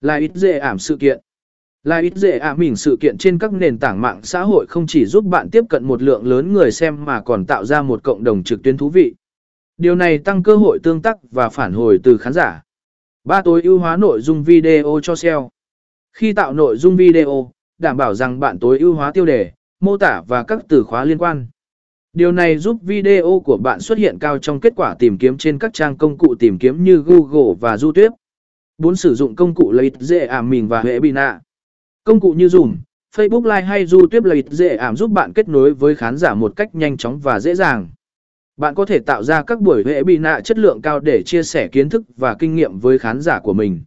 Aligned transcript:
Là 0.00 0.16
ít 0.16 0.30
dễ 0.34 0.58
ảm 0.58 0.78
sự 0.78 0.96
kiện. 0.96 1.20
Là 1.84 1.98
ít 1.98 2.12
dễ 2.16 2.38
ảm 2.38 2.58
mình 2.58 2.76
sự 2.76 2.96
kiện 3.00 3.18
trên 3.18 3.38
các 3.38 3.52
nền 3.52 3.78
tảng 3.78 4.00
mạng 4.00 4.20
xã 4.22 4.42
hội 4.42 4.66
không 4.68 4.86
chỉ 4.86 5.06
giúp 5.06 5.24
bạn 5.24 5.50
tiếp 5.50 5.64
cận 5.68 5.84
một 5.84 6.02
lượng 6.02 6.26
lớn 6.26 6.52
người 6.52 6.72
xem 6.72 7.04
mà 7.04 7.20
còn 7.20 7.46
tạo 7.46 7.64
ra 7.64 7.82
một 7.82 8.02
cộng 8.02 8.24
đồng 8.24 8.42
trực 8.44 8.62
tuyến 8.62 8.76
thú 8.76 8.88
vị. 8.88 9.14
Điều 9.76 9.94
này 9.94 10.18
tăng 10.18 10.42
cơ 10.42 10.56
hội 10.56 10.78
tương 10.82 11.02
tác 11.02 11.16
và 11.30 11.48
phản 11.48 11.72
hồi 11.72 11.98
từ 12.02 12.18
khán 12.18 12.32
giả. 12.32 12.62
Ba 13.24 13.42
tối 13.42 13.62
ưu 13.62 13.78
hóa 13.78 13.96
nội 13.96 14.20
dung 14.20 14.44
video 14.44 15.00
cho 15.02 15.16
SEO. 15.16 15.50
Khi 16.12 16.32
tạo 16.32 16.52
nội 16.52 16.76
dung 16.76 16.96
video, 16.96 17.50
đảm 17.78 17.96
bảo 17.96 18.14
rằng 18.14 18.40
bạn 18.40 18.58
tối 18.58 18.78
ưu 18.78 18.94
hóa 18.94 19.12
tiêu 19.12 19.26
đề, 19.26 19.52
mô 19.80 19.96
tả 19.96 20.22
và 20.28 20.42
các 20.42 20.60
từ 20.68 20.82
khóa 20.82 21.04
liên 21.04 21.18
quan. 21.18 21.46
Điều 22.12 22.32
này 22.32 22.58
giúp 22.58 22.76
video 22.82 23.42
của 23.44 23.56
bạn 23.56 23.80
xuất 23.80 23.98
hiện 23.98 24.18
cao 24.18 24.38
trong 24.38 24.60
kết 24.60 24.72
quả 24.76 24.96
tìm 24.98 25.18
kiếm 25.18 25.38
trên 25.38 25.58
các 25.58 25.72
trang 25.72 25.96
công 25.96 26.18
cụ 26.18 26.34
tìm 26.38 26.58
kiếm 26.58 26.84
như 26.84 26.96
Google 26.96 27.54
và 27.60 27.76
YouTube. 27.82 28.16
4. 28.78 28.96
Sử 28.96 29.14
dụng 29.14 29.36
công 29.36 29.54
cụ 29.54 29.72
lấy 29.72 29.90
dễ 29.98 30.26
ảm 30.26 30.50
mình 30.50 30.68
và 30.68 30.82
hệ 30.82 31.00
bina. 31.00 31.40
Công 32.04 32.20
cụ 32.20 32.32
như 32.32 32.46
Zoom, 32.46 32.74
Facebook 33.16 33.42
Live 33.44 33.62
hay 33.62 33.86
YouTube 33.92 34.28
lấy 34.28 34.44
dễ 34.50 34.76
ảm 34.76 34.96
giúp 34.96 35.10
bạn 35.10 35.32
kết 35.32 35.48
nối 35.48 35.74
với 35.74 35.94
khán 35.94 36.16
giả 36.16 36.34
một 36.34 36.52
cách 36.56 36.74
nhanh 36.74 36.96
chóng 36.96 37.18
và 37.18 37.40
dễ 37.40 37.54
dàng. 37.54 37.88
Bạn 38.56 38.74
có 38.74 38.84
thể 38.84 38.98
tạo 38.98 39.22
ra 39.22 39.42
các 39.42 39.60
buổi 39.60 39.84
hệ 39.86 40.02
bị 40.02 40.18
nạ 40.18 40.40
chất 40.40 40.58
lượng 40.58 40.82
cao 40.82 41.00
để 41.00 41.22
chia 41.22 41.42
sẻ 41.42 41.68
kiến 41.68 41.88
thức 41.88 42.02
và 42.16 42.36
kinh 42.38 42.54
nghiệm 42.54 42.78
với 42.78 42.98
khán 42.98 43.20
giả 43.20 43.40
của 43.40 43.52
mình. 43.52 43.80